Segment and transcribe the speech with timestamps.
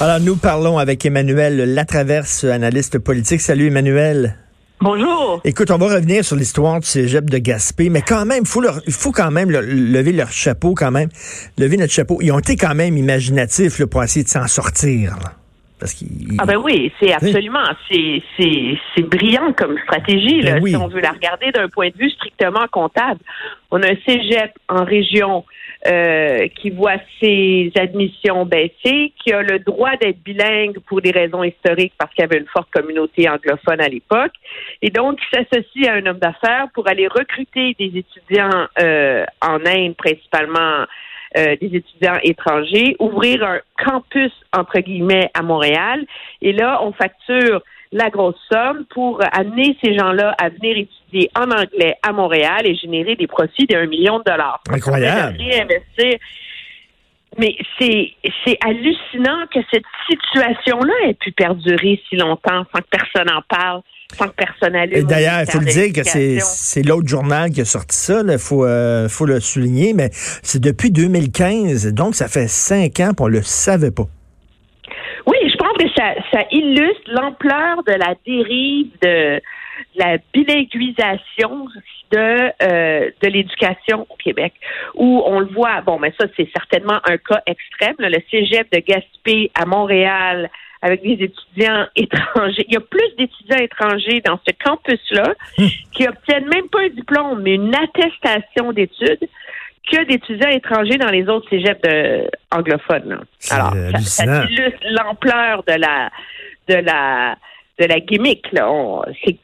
[0.00, 3.40] Alors, nous parlons avec Emmanuel Latraverse, analyste politique.
[3.40, 4.36] Salut, Emmanuel.
[4.80, 5.40] Bonjour.
[5.44, 8.82] Écoute, on va revenir sur l'histoire du cégep de Gaspé, mais quand même, faut leur,
[8.86, 11.08] il faut quand même le- lever leur chapeau, quand même,
[11.56, 12.18] lever notre chapeau.
[12.20, 15.16] Ils ont été quand même imaginatifs là, pour essayer de s'en sortir.
[15.24, 15.32] là.
[15.78, 16.02] Parce.
[16.38, 20.70] Ah ben oui, c'est absolument, c'est c'est c'est brillant comme stratégie là, Ben oui.
[20.70, 23.20] si on veut la regarder d'un point de vue strictement comptable.
[23.70, 25.44] On a un cégep en région
[25.86, 31.44] euh, qui voit ses admissions baisser, qui a le droit d'être bilingue pour des raisons
[31.44, 34.32] historiques parce qu'il y avait une forte communauté anglophone à l'époque,
[34.80, 39.58] et donc il s'associe à un homme d'affaires pour aller recruter des étudiants euh, en
[39.66, 40.86] Inde principalement
[41.36, 46.06] euh, des étudiants étrangers, ouvrir un campus, entre guillemets, à Montréal.
[46.40, 51.50] Et là, on facture la grosse somme pour amener ces gens-là à venir étudier en
[51.50, 54.60] anglais à Montréal et générer des profits d'un million de dollars.
[54.70, 55.38] Incroyable.
[55.38, 56.18] Réinvestir.
[57.38, 58.12] Mais c'est
[58.44, 63.82] c'est hallucinant que cette situation-là ait pu perdurer si longtemps sans que personne en parle,
[64.12, 64.72] sans que personne.
[65.06, 68.22] D'ailleurs, il faut le dire que c'est, l'autre journal qui a sorti ça.
[68.26, 71.92] Il faut, euh, faut le souligner, mais c'est depuis 2015.
[71.92, 74.06] Donc, ça fait cinq ans qu'on le savait pas.
[75.26, 79.40] Oui, je pense que ça, ça illustre l'ampleur de la dérive de
[79.96, 81.66] la bilinguisation
[82.12, 84.52] de euh, de l'éducation au Québec,
[84.94, 85.80] où on le voit.
[85.80, 87.96] Bon, mais ça c'est certainement un cas extrême.
[87.98, 90.48] là, le Cégep de Gaspé à Montréal
[90.82, 92.64] avec des étudiants étrangers.
[92.68, 95.34] Il y a plus d'étudiants étrangers dans ce campus-là
[95.92, 99.28] qui obtiennent même pas un diplôme, mais une attestation d'études
[99.90, 103.08] que d'étudiants étrangers dans les autres cégeps de, anglophones.
[103.08, 103.20] là.
[103.50, 106.10] Alors, ça, ça illustre l'ampleur de la
[106.68, 107.36] de la
[107.78, 108.46] de la gimmick.
[108.52, 109.02] Là.
[109.24, 109.36] C'est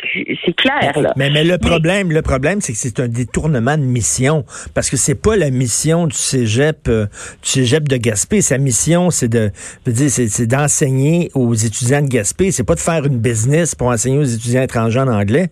[0.44, 0.98] c'est clair.
[0.98, 1.12] Là.
[1.16, 4.44] Mais, mais le problème, le problème, c'est que c'est un détournement de mission.
[4.74, 7.06] Parce que c'est pas la mission du cégep, euh,
[7.42, 8.40] du cégep de Gaspé.
[8.40, 9.50] Sa mission, c'est de,
[9.84, 12.50] je veux dire, c'est, c'est d'enseigner aux étudiants de Gaspé.
[12.50, 15.48] C'est pas de faire une business pour enseigner aux étudiants étrangers en anglais.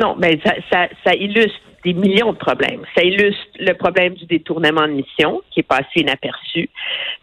[0.00, 2.82] Non, mais ça, ça, ça illustre des millions de problèmes.
[2.94, 6.70] Ça illustre le problème du détournement de mission, qui est passé inaperçu.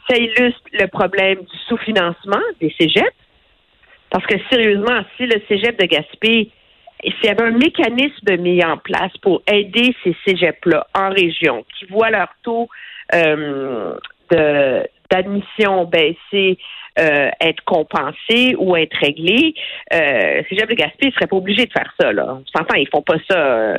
[0.10, 3.16] Ça illustre le problème du sous-financement des cégeps.
[4.10, 6.50] Parce que sérieusement, si le cégep de Gaspé,
[7.04, 11.86] s'il y avait un mécanisme mis en place pour aider ces cégeps-là en région, qui
[11.86, 12.68] voient leur taux
[13.14, 13.94] euh,
[14.32, 16.60] de d'admission baisser,
[17.00, 19.56] euh, être compensé ou être réglé,
[19.94, 22.12] euh, cégep de Gaspé ne serait pas obligé de faire ça.
[22.12, 22.26] Là.
[22.40, 23.78] On s'entend, ils font pas ça euh,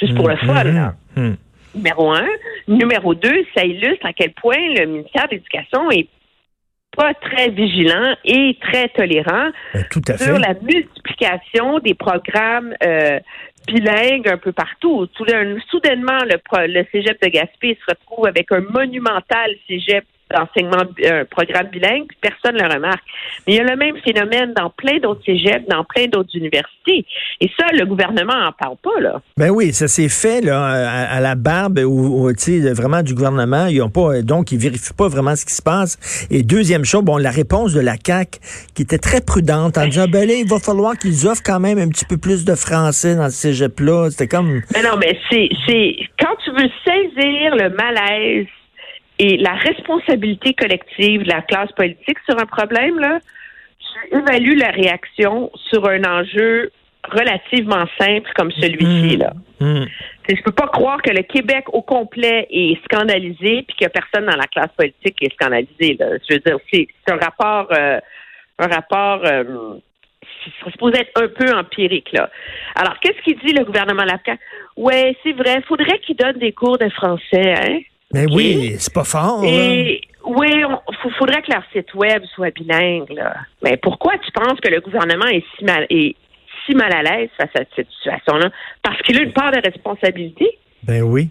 [0.00, 0.64] juste pour le fun.
[0.64, 0.94] là.
[1.16, 1.24] Mhm.
[1.24, 1.36] Mhm.
[1.74, 2.28] Numéro un.
[2.66, 6.08] Numéro deux, ça illustre à quel point le ministère de l'Éducation est
[6.98, 10.24] pas très vigilant et très tolérant Ben, tout à fait.
[10.24, 13.20] sur la multiplication des programmes euh,
[13.68, 15.06] bilingues un peu partout.
[15.14, 15.24] Tout
[15.70, 21.68] soudainement, le, le cégep de Gaspé se retrouve avec un monumental cégep d'enseignement, un programme
[21.68, 23.02] bilingue, puis personne ne le remarque.
[23.46, 27.04] Mais il y a le même phénomène dans plein d'autres cégeps, dans plein d'autres universités.
[27.40, 29.20] Et ça, le gouvernement en parle pas, là.
[29.36, 33.02] Ben oui, ça s'est fait là, à, à la barbe ou, ou, tu sais, vraiment
[33.02, 33.66] du gouvernement.
[33.66, 36.26] Ils ont pas, donc ils vérifient pas vraiment ce qui se passe.
[36.30, 38.38] Et deuxième chose, bon, la réponse de la CAC
[38.74, 41.78] qui était très prudente en disant, ben là, il va falloir qu'ils offrent quand même
[41.78, 44.10] un petit peu plus de français dans ce cégep-là.
[44.10, 48.46] C'était comme, Mais non, mais c'est, c'est quand tu veux saisir le malaise
[49.18, 53.18] et la responsabilité collective de la classe politique sur un problème, là,
[53.80, 56.70] tu évalues la réaction sur un enjeu
[57.04, 59.32] relativement simple comme celui-ci, là.
[59.60, 59.90] hmm, Tu
[60.28, 64.26] sais, Je peux pas croire que le Québec au complet est scandalisé puis que personne
[64.26, 65.96] dans la classe politique est scandalisé.
[65.98, 66.18] Là.
[66.28, 67.98] Je veux dire, c'est un rapport, euh,
[68.58, 69.74] un rapport euh,
[70.44, 72.12] qui serait supposé être un peu empirique.
[72.12, 72.30] Là.
[72.74, 74.36] Alors, qu'est-ce qu'il dit le gouvernement Lacan?
[74.76, 77.78] Ouais, c'est vrai, faudrait qu'il donne des cours de français, hein?
[78.12, 78.32] Ben Ok.
[78.34, 79.42] oui, c'est pas fort.
[79.44, 83.10] Et oui, il faudrait que leur site web soit bilingue.
[83.10, 83.34] Là.
[83.62, 86.14] Mais pourquoi tu penses que le gouvernement est si mal, est
[86.66, 88.50] si mal à l'aise face à cette situation-là?
[88.82, 90.46] Parce qu'il a une part de responsabilité.
[90.84, 91.28] Ben oui.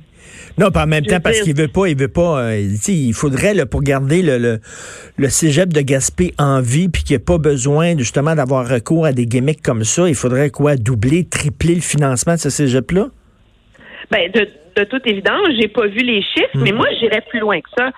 [0.57, 2.41] Non, pas en même Je temps, parce qu'il veut pas, il veut pas.
[2.41, 4.59] euh, il faudrait là, pour garder le, le,
[5.17, 9.05] le cégep de Gaspé en vie, puis qu'il n'y ait pas besoin justement d'avoir recours
[9.05, 10.07] à des gimmicks comme ça.
[10.09, 13.07] Il faudrait quoi, doubler, tripler le financement de ce cégep-là?
[14.11, 14.47] Ben, de,
[14.77, 17.91] de toute évidence, j'ai pas vu les chiffres, mais moi, j'irais plus loin que ça.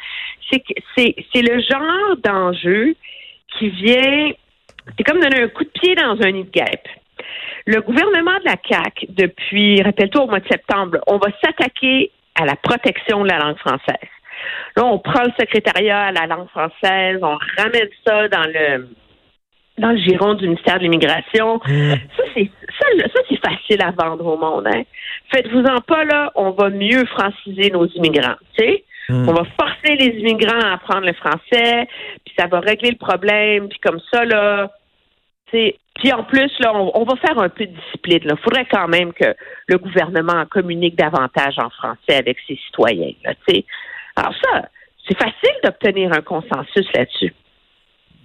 [0.50, 2.96] C'est que c'est, c'est le genre d'enjeu
[3.58, 4.32] qui vient,
[4.98, 6.88] c'est comme donner un coup de pied dans un nid de guêpe.
[7.66, 12.46] Le gouvernement de la CAQ, depuis, rappelle-toi, au mois de septembre, on va s'attaquer à
[12.46, 14.10] la protection de la langue française.
[14.78, 18.88] Là, on prend le secrétariat à la langue française, on ramène ça dans le
[19.78, 21.62] dans le giron du ministère de l'Immigration.
[21.66, 21.94] Mmh.
[22.18, 22.50] Ça, c'est
[22.80, 24.68] ça, ça, c'est facile à vendre au monde.
[24.68, 24.84] Hein.
[25.34, 28.36] Faites-vous-en pas, là, on va mieux franciser nos immigrants.
[28.58, 28.84] Tu sais?
[29.10, 29.28] Mmh.
[29.28, 31.88] On va forcer les immigrants à apprendre le français,
[32.26, 34.72] puis ça va régler le problème, puis comme ça, là,
[35.52, 38.22] puis en plus, là, on, on, va faire un peu de discipline.
[38.24, 39.36] Il faudrait quand même que
[39.68, 43.14] le gouvernement communique davantage en français avec ses citoyens.
[43.26, 43.34] Là.
[44.16, 44.70] Alors ça,
[45.08, 47.34] c'est facile d'obtenir un consensus là-dessus.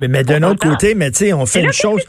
[0.00, 2.02] Mais, mais d'un autre côté, mais tu sais, on fait là, une chose,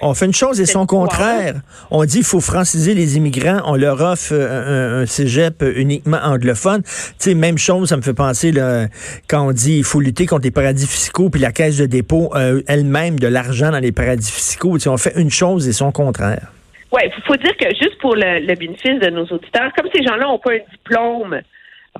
[0.00, 1.54] on fait une chose et son contraire.
[1.90, 6.82] On dit qu'il faut franciser les immigrants, on leur offre un, un cégep uniquement anglophone.
[6.82, 8.88] Tu sais, même chose, ça me fait penser là,
[9.26, 12.30] quand on dit il faut lutter contre les paradis fiscaux, puis la caisse de dépôt
[12.34, 14.74] euh, elle-même de l'argent dans les paradis fiscaux.
[14.74, 16.52] Tu sais, on fait une chose et son contraire.
[16.92, 20.02] Oui, il faut dire que juste pour le, le bénéfice de nos auditeurs, comme ces
[20.02, 21.40] gens-là n'ont pas un diplôme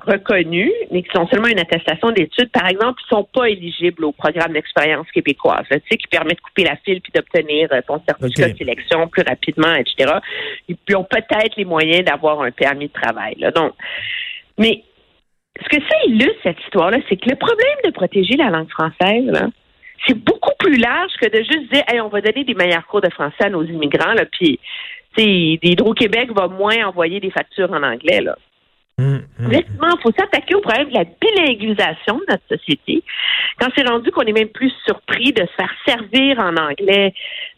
[0.01, 4.11] reconnus, mais qui sont seulement une attestation d'études, par exemple, ils sont pas éligibles au
[4.11, 8.43] programme d'expérience québécoise, tu sais, qui permet de couper la file puis d'obtenir ton certificat
[8.43, 8.53] okay.
[8.53, 10.19] de sélection plus rapidement, etc.
[10.67, 13.35] Ils ont peut-être les moyens d'avoir un permis de travail.
[13.39, 13.51] Là.
[13.51, 13.73] Donc,
[14.57, 14.83] mais
[15.61, 19.25] ce que ça illustre, cette histoire-là, c'est que le problème de protéger la langue française,
[19.25, 19.47] là,
[20.05, 23.01] c'est beaucoup plus large que de juste dire, hey, on va donner des meilleurs cours
[23.01, 24.59] de français à nos immigrants, là, puis,
[25.17, 28.35] tu sais, Hydro-Québec va moins envoyer des factures en anglais, là.
[28.97, 33.03] Mmh, Honnêtement, il faut s'attaquer au problème de la bilinguisation de notre société.
[33.59, 37.13] Quand c'est rendu qu'on est même plus surpris de se faire servir en anglais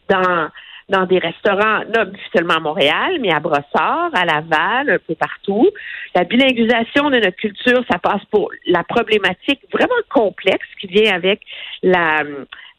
[0.08, 0.48] dans
[0.88, 5.68] dans des restaurants, non seulement à Montréal, mais à Brossard, à Laval, un peu partout.
[6.14, 11.42] La bilinguisation de notre culture, ça passe pour la problématique vraiment complexe qui vient avec
[11.82, 12.22] la,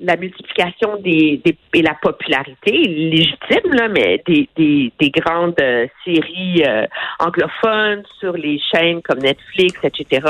[0.02, 5.88] la multiplication des, des et la popularité légitime, là, mais des, des, des grandes euh,
[6.06, 6.86] séries euh,
[7.20, 10.26] anglophones sur les chaînes comme Netflix, etc.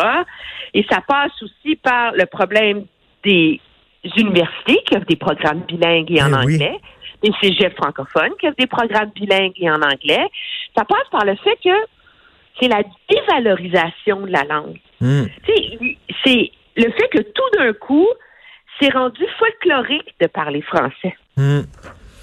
[0.73, 2.85] Et ça passe aussi par le problème
[3.23, 3.59] des
[4.17, 6.53] universités qui offrent des programmes bilingues et en Eh oui.
[6.55, 6.77] anglais
[7.21, 10.25] des cégeps francophones qui offrent des programmes bilingues et en anglais.
[10.75, 11.75] Ça passe par le fait que
[12.59, 14.79] c'est la dévalorisation de la langue.
[15.01, 15.23] Mmh.
[16.25, 18.07] C'est le fait que tout d'un coup,
[18.79, 21.15] c'est rendu folklorique de parler français.
[21.37, 21.61] Mmh.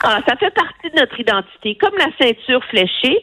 [0.00, 3.22] Alors, ça fait partie de notre identité, comme la ceinture fléchée.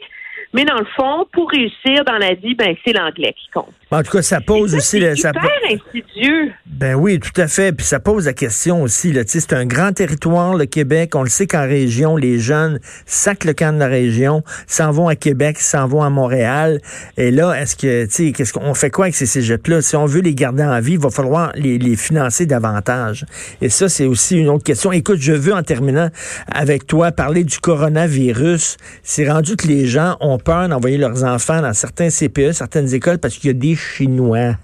[0.53, 3.73] Mais dans le fond, pour réussir dans la vie, ben c'est l'anglais qui compte.
[3.89, 4.87] En tout cas, ça pose ça, aussi...
[4.87, 5.31] C'est le, ça
[5.65, 6.51] insidieux.
[6.65, 7.71] Ben oui, tout à fait.
[7.71, 9.11] Puis ça pose la question aussi.
[9.13, 9.21] Là.
[9.25, 11.15] C'est un grand territoire, le Québec.
[11.15, 15.07] On le sait qu'en région, les jeunes sacent le camp de la région, s'en vont
[15.07, 16.79] à Québec, s'en vont à Montréal.
[17.17, 19.81] Et là, est-ce que, tu sais, qu'est-ce qu'on fait quoi avec ces cégeps-là?
[19.81, 23.25] Si on veut les garder en vie, il va falloir les, les financer davantage.
[23.61, 24.91] Et ça, c'est aussi une autre question.
[24.91, 26.09] Écoute, je veux, en terminant
[26.51, 28.77] avec toi, parler du coronavirus.
[29.03, 33.19] C'est rendu que les gens ont peur d'envoyer leurs enfants dans certains CPE, certaines écoles,
[33.19, 34.55] parce qu'il y a des Chinois.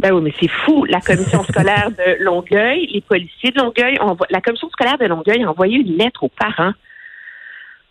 [0.00, 0.84] Ben oui, mais c'est fou.
[0.84, 3.98] La commission scolaire de Longueuil, les policiers de Longueuil,
[4.30, 6.72] la commission scolaire de Longueuil a envoyé une lettre aux parents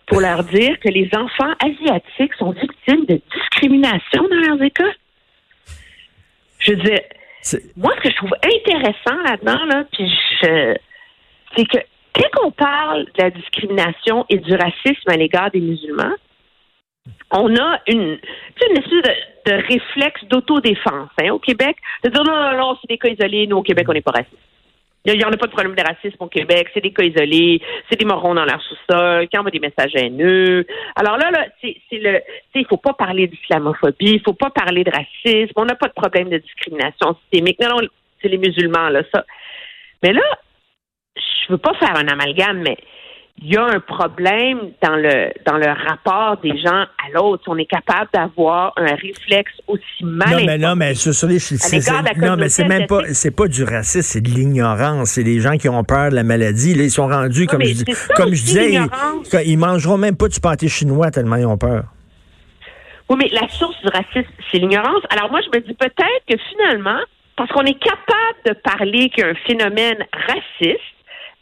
[0.05, 4.95] pour leur dire que les enfants asiatiques sont victimes de discrimination dans leurs écoles.
[6.59, 6.99] Je veux dire,
[7.75, 10.09] moi, ce que je trouve intéressant là-dedans, là, puis
[10.41, 10.75] je,
[11.55, 11.77] c'est que
[12.15, 16.13] quand on parle de la discrimination et du racisme à l'égard des musulmans,
[17.31, 18.19] on a une,
[18.69, 22.97] une espèce de, réflexe d'autodéfense hein, au Québec, de dire non, non, non, c'est des
[22.97, 24.37] cas isolés, nous au Québec, on n'est pas raciste.
[25.05, 27.61] Il n'y en a pas de problème de racisme au Québec, c'est des cas isolés,
[27.89, 30.65] c'est des morons dans leur sous-sol, qui envoient des messages haineux.
[30.97, 32.19] Alors là, là, c'est le,
[32.55, 35.93] il faut pas parler d'islamophobie, il faut pas parler de racisme, on n'a pas de
[35.93, 37.57] problème de discrimination systémique.
[37.61, 37.87] Non, non,
[38.21, 39.23] c'est les musulmans, là, ça.
[40.03, 40.23] Mais là,
[41.15, 42.77] je veux pas faire un amalgame, mais
[43.39, 47.43] il y a un problème dans le dans le rapport des gens à l'autre.
[47.47, 50.31] On est capable d'avoir un réflexe aussi mal.
[50.31, 51.37] Non, mais non, mais sur, sur les
[52.17, 55.11] non, mais c'est même pas c'est pas du racisme, c'est de l'ignorance.
[55.11, 56.73] C'est des gens qui ont peur de la maladie.
[56.73, 57.83] Là, ils sont rendus comme je,
[58.15, 61.83] comme je disais, ils, ils mangeront même pas du pâté chinois tellement ils ont peur.
[63.09, 65.01] Oui, mais la source du racisme, c'est l'ignorance.
[65.09, 66.99] Alors moi, je me dis peut-être que finalement,
[67.35, 70.96] parce qu'on est capable de parler qu'il y a un phénomène raciste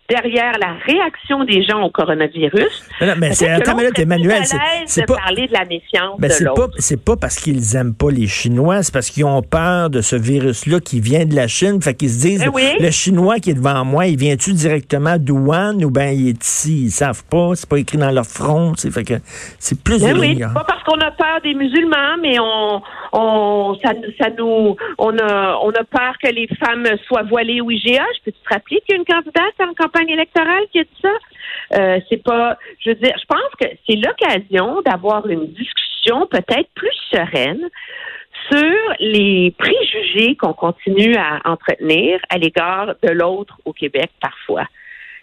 [0.09, 2.83] derrière la réaction des gens au coronavirus.
[3.01, 4.43] Mais, non, mais c'est attends, est Emmanuel,
[4.85, 6.75] c'est pas parler de la méfiance ben, de c'est pas l'autre.
[6.77, 10.15] c'est pas parce qu'ils aiment pas les Chinois, c'est parce qu'ils ont peur de ce
[10.15, 12.75] virus-là qui vient de la Chine, fait qu'ils se disent Ben oui.
[12.79, 16.83] le Chinois qui est devant moi, il vient-tu directement d'Ouan ou ben il est ici,
[16.85, 19.15] ils savent pas, c'est pas écrit dans leur front, c'est fait que
[19.59, 22.81] c'est plus Ben oui, pas parce qu'on a peur des musulmans, mais on,
[23.11, 27.71] on, ça, ça nous, on a, on a peur que les femmes soient voilées au
[27.71, 28.03] IGA.
[28.17, 31.09] Je peux te rappeler qu'il y a une candidate en campagne électorale qui a ça.
[31.77, 36.69] Euh, c'est pas, je veux dire, je pense que c'est l'occasion d'avoir une discussion peut-être
[36.75, 37.69] plus sereine
[38.51, 44.67] sur les préjugés qu'on continue à entretenir à l'égard de l'autre au Québec parfois.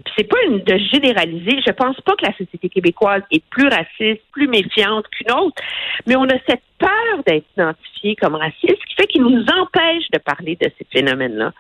[0.05, 1.63] Puis c'est pas une de généraliser.
[1.65, 5.63] Je pense pas que la société québécoise est plus raciste, plus méfiante qu'une autre,
[6.07, 10.19] mais on a cette peur d'être identifié comme raciste, qui fait qu'il nous empêche de
[10.19, 11.53] parler de ces phénomènes-là.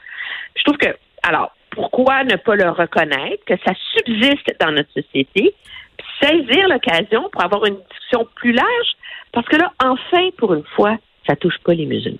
[0.56, 5.54] Je trouve que, alors, pourquoi ne pas le reconnaître, que ça subsiste dans notre société,
[5.96, 8.90] puis saisir l'occasion pour avoir une discussion plus large,
[9.32, 12.18] parce que là, enfin, pour une fois, ça touche pas les musulmans.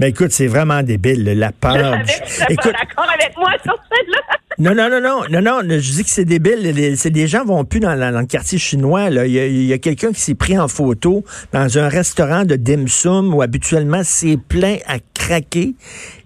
[0.00, 1.74] Ben écoute, c'est vraiment débile, la Je peur.
[1.74, 4.18] savais du- que tu Écoute, pas d'accord avec moi sur celle-là.
[4.58, 6.60] Non, non, non, non, non, non, je dis que c'est débile.
[6.60, 9.08] Les, c'est des gens vont plus dans, le quartier chinois.
[9.08, 9.24] Là.
[9.26, 12.56] Il y a, il a quelqu'un qui s'est pris en photo dans un restaurant de
[12.56, 15.74] dim sum où habituellement c'est plein à craquer.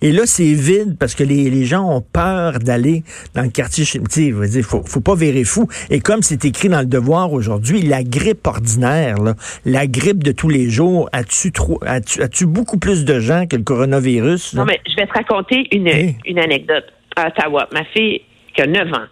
[0.01, 3.05] Et là, c'est vide parce que les, les gens ont peur d'aller
[3.35, 4.09] dans le quartier chinois.
[4.11, 5.69] Tu dire, faut, faut pas virer fou.
[5.91, 9.35] Et comme c'est écrit dans le devoir aujourd'hui, la grippe ordinaire, là,
[9.67, 13.57] la grippe de tous les jours, as-tu trop, as-tu, as-tu beaucoup plus de gens que
[13.57, 14.55] le coronavirus?
[14.55, 14.61] là?
[14.61, 16.17] Non, mais je vais te raconter une, Oui.
[16.27, 16.85] une anecdote.
[17.17, 18.23] À Ottawa, ma fille,
[18.55, 19.07] qui a 9 ans,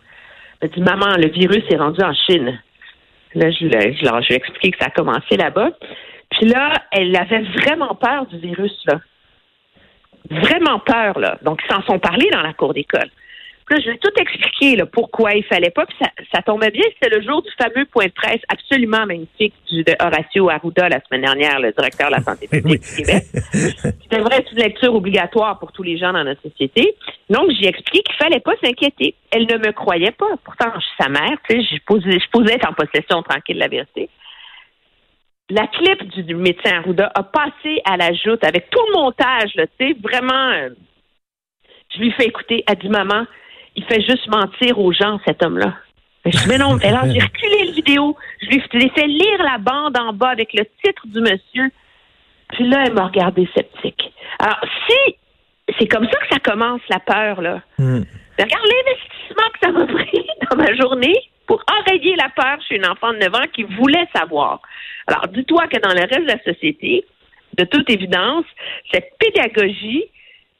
[0.60, 2.60] m'a dit Maman, le virus est rendu en Chine.
[3.34, 5.70] Là, je, lui- je, je lui ai expliqué que ça a commencé là-bas.
[6.30, 9.00] Puis là, elle avait vraiment peur du virus, là.
[10.30, 11.38] Vraiment peur, là.
[11.42, 13.10] Donc, ils s'en sont parlé dans la cour d'école.
[13.66, 15.86] Puis là, je ai tout expliqué, là, pourquoi il fallait pas.
[15.86, 19.54] Puis ça, ça tombait bien, c'était le jour du fameux point de presse absolument magnifique
[19.70, 23.24] du, de Horacio Arruda la semaine dernière, le directeur de la santé publique du Québec.
[23.32, 26.96] C'était vrai, c'est une lecture obligatoire pour tous les gens dans notre société.
[27.30, 29.14] Donc, j'ai expliqué qu'il fallait pas s'inquiéter.
[29.30, 30.36] Elle ne me croyait pas.
[30.44, 33.56] Pourtant, je suis sa mère, tu sais, je posais, je posais être en possession tranquille
[33.56, 34.08] de la vérité.
[35.50, 39.62] La clip du, médecin Arruda a passé à la joute avec tout le montage, tu
[39.78, 40.50] sais, vraiment.
[40.50, 40.70] euh,
[41.94, 42.64] je lui fais écouter.
[42.66, 43.26] Elle dit, maman,
[43.82, 45.74] il fait juste mentir aux gens, cet homme-là.
[46.24, 48.16] Mais je dis, mais non, alors j'ai reculé le vidéo.
[48.40, 51.70] Je lui ai fait lire la bande en bas avec le titre du monsieur.
[52.50, 54.12] Puis là, elle m'a regardé sceptique.
[54.38, 55.16] Alors, si
[55.78, 57.62] c'est comme ça que ça commence, la peur, là.
[57.78, 58.02] Hmm.
[58.38, 62.76] Mais regarde l'investissement que ça m'a pris dans ma journée pour enrayer la peur chez
[62.76, 64.60] une enfant de 9 ans qui voulait savoir.
[65.06, 67.04] Alors, dis-toi que dans le reste de la société,
[67.58, 68.44] de toute évidence,
[68.92, 70.04] cette pédagogie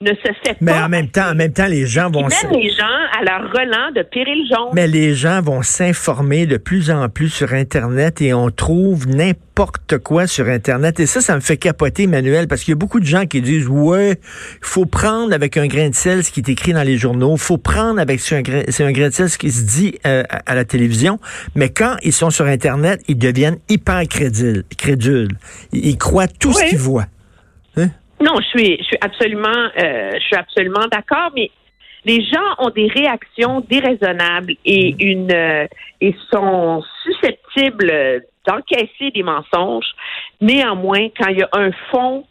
[0.02, 0.85] ne se fait Mais pas.
[0.85, 2.23] en même temps, en même temps, les gens vont.
[2.23, 2.85] mènent les gens
[3.18, 4.71] à leur relent de péril jaune.
[4.75, 9.99] Mais les gens vont s'informer de plus en plus sur Internet et on trouve n'importe
[9.99, 10.99] quoi sur Internet.
[11.00, 13.40] Et ça, ça me fait capoter, Emmanuel, parce qu'il y a beaucoup de gens qui
[13.40, 16.82] disent, ouais, il faut prendre avec un grain de sel ce qui est écrit dans
[16.82, 19.50] les journaux, faut prendre avec c'est un, grain- c'est un grain de sel ce qui
[19.50, 21.18] se dit euh, à, la télévision.
[21.54, 24.64] Mais quand ils sont sur Internet, ils deviennent hyper crédules.
[24.76, 25.28] crédules.
[25.73, 27.06] Ils, croient tout ce qu'ils voient.
[28.23, 31.50] Non, je suis, je suis absolument, euh, je suis absolument d'accord, mais
[32.05, 35.67] les gens ont des réactions déraisonnables et une euh,
[36.00, 39.91] et sont susceptibles d'encaisser des mensonges.
[40.41, 42.25] Néanmoins, quand il y a un fond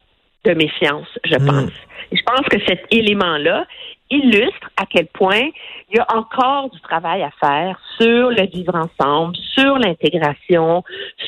[0.45, 1.45] de méfiance, je Mm.
[1.45, 1.71] pense.
[2.11, 3.65] Et je pense que cet élément-là
[4.09, 5.49] illustre à quel point
[5.89, 10.83] il y a encore du travail à faire sur le vivre ensemble, sur l'intégration,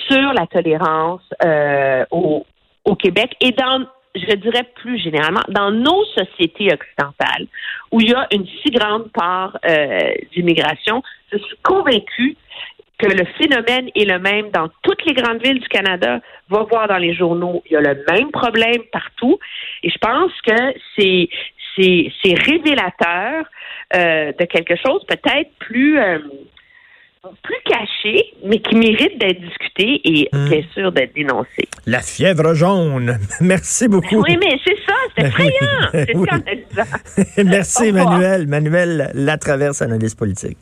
[0.10, 2.46] sur la tolérance euh, au,
[2.84, 7.48] au Québec et dans, je dirais plus généralement, dans nos sociétés occidentales,
[7.92, 11.02] où il y a une si grande part euh, d'immigration,
[11.32, 12.38] je suis convaincue
[13.00, 16.20] que le phénomène est le même dans toutes les grandes villes du Canada.
[16.50, 19.40] Va voir dans les journaux, il y a le même problème partout.
[19.82, 21.30] Et je pense que c'est
[21.76, 23.46] c'est révélateur
[23.96, 26.20] euh, de quelque chose peut-être plus euh,
[27.42, 30.50] plus caché, mais qui mérite d'être discuté et Hmm.
[30.50, 31.68] bien sûr d'être dénoncé.
[31.86, 33.18] La fièvre jaune.
[33.42, 34.22] Merci beaucoup.
[34.24, 35.90] Oui, mais c'est ça, c'est Ben effrayant.
[35.94, 36.16] C'est
[37.38, 37.44] Oui.
[37.46, 37.88] Merci.
[37.88, 38.48] Emmanuel.
[38.48, 40.58] Manuel Latraverse, analyste politique.